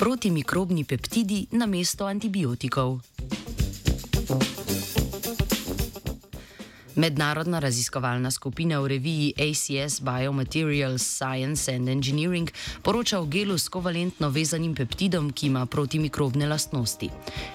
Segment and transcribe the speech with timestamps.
[0.00, 3.19] protimikrobni peptidi na mesto antibiotikov.
[7.00, 14.28] Mednarodna raziskovalna skupina v reviji ACS Biomaterials Science and Engineering poroča o gelu s kovalentno
[14.28, 17.08] vezanim peptidom, ki ima protimikrobne lastnosti.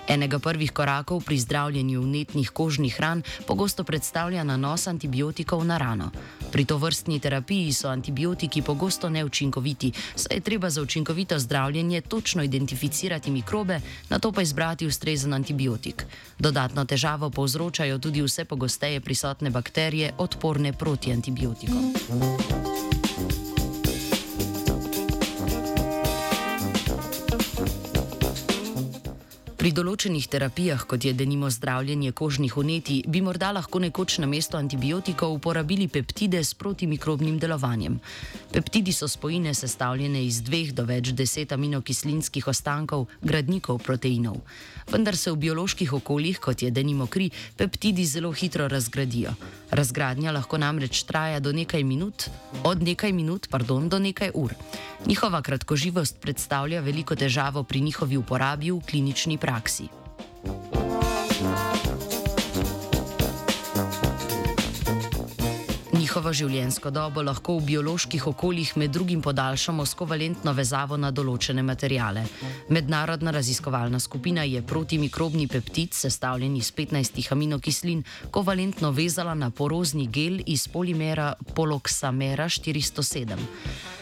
[0.07, 6.09] Enega prvih korakov pri zdravljenju vnetnih kožnih ran pogosto predstavlja nanos antibiotikov na rano.
[6.51, 12.43] Pri to vrstni terapiji so antibiotiki pogosto neučinkoviti, saj je treba za učinkovito zdravljenje točno
[12.43, 13.79] identificirati mikrobe,
[14.09, 16.05] na to pa izbrati ustrezen antibiotik.
[16.39, 21.93] Dodatno težavo povzročajo tudi vse pogosteje prisotne prisotne bakterije odporne proti antibiotikom.
[29.65, 34.59] Pri določenih terapijah, kot je denimo zdravljenje kožnih uneti, bi morda lahko nekoč na mesto
[34.59, 37.95] antibiotikov uporabili peptide s protimikrobnim delovanjem.
[38.53, 44.37] Peptidi so spojine sestavljene iz dveh do več deset aminokislinskih ostankov, gradnikov proteinov.
[44.93, 49.33] Vendar se v bioloških okoljih, kot je denimo kri, peptidi zelo hitro razgradijo.
[49.75, 52.29] Razgradnja lahko namreč traja do nekaj minut,
[52.63, 54.53] od nekaj minut pardon, do nekaj ur.
[55.05, 59.89] Njihova kratkoživost predstavlja veliko težavo pri njihovi uporabi v klinični praksi.
[66.15, 71.59] Njihovo življenjsko dobo lahko v bioloških okoljih med drugim podaljšamo s kovalentno vezavo na določene
[71.59, 72.21] materijale.
[72.71, 80.39] Mednarodna raziskovalna skupina je protimikrobni peptid, sestavljen iz 15 aminokislin, kovalentno vezala na porozni gel
[80.45, 83.35] iz polimera poloksamera 407.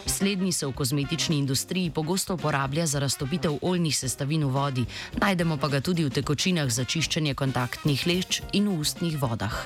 [0.06, 4.86] Slednji se v kozmetični industriji pogosto uporablja za raztopitev oljnih sestavin v vodi,
[5.18, 9.58] najdemo pa ga tudi v tekočinah za čiščenje kontaktnih lešč in v ustnih vodah.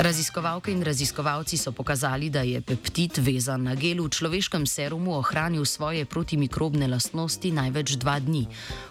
[0.00, 5.64] Raziskovalke in raziskovalci so pokazali, da je peptid vezan na gel v človeškem serumu ohranil
[5.68, 8.46] svoje protimikrobne lastnosti največ dva dni.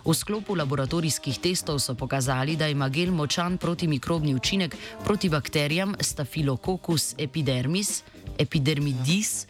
[0.06, 7.18] V sklopu laboratorijskih testov so pokazali, da ima gel močan protimikrobni učinek proti bakterijam Staphylococcus
[7.18, 8.04] epidermis,
[8.38, 9.48] epidermidis,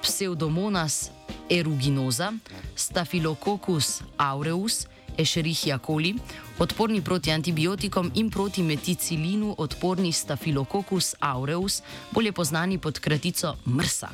[0.00, 1.10] Pseudomonas
[1.50, 2.32] eruginosa,
[2.72, 6.14] Staphylococcus aureus, Escherichia coli,
[6.58, 14.08] odporni proti antibiotikom in proti meticilinu odporni Staphylococcus aureus, bolje znani pod kratico MRSA.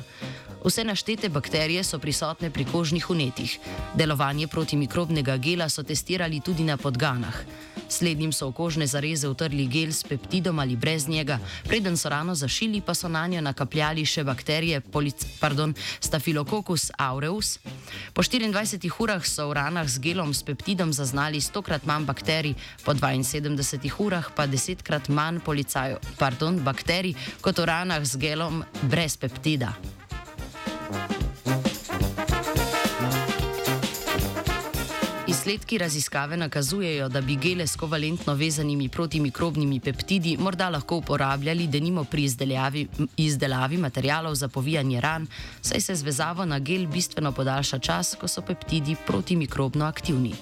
[0.65, 3.59] Vse naštete bakterije so prisotne pri kožnih unetih.
[3.95, 7.35] Delovanje protimikrobnega gela so testirali tudi na podganah.
[7.89, 12.35] Slednjim so v kožne zareze utrli gel s peptidom ali brez njega, preden so rano
[12.35, 14.81] zašili, pa so na njo nakapljali še bakterije
[15.39, 17.57] pardon, Staphylococcus aureus.
[18.13, 22.55] Po 24 urah so v ranah z gelom s peptidom zaznali 100 krat manj bakterij,
[22.85, 25.41] po 72 urah pa 10 krat manj
[26.19, 29.73] pardon, bakterij kot v ranah z gelom brez peptida.
[35.49, 42.03] Izsledki raziskave nakazujejo, da bi gele s kovalentno vezanimi protimikrobnimi peptidi morda lahko uporabljali denimo
[42.03, 42.87] pri izdelavi,
[43.17, 45.27] izdelavi materijalov za povijanje ran,
[45.61, 50.33] saj se z vezavo na gel bistveno podaljša čas, ko so peptidi protimikrobno aktivni.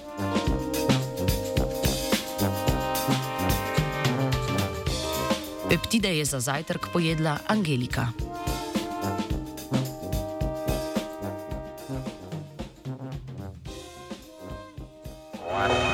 [5.68, 8.27] Peptide je za zajtrk pojedla Angelika.
[15.58, 15.87] One.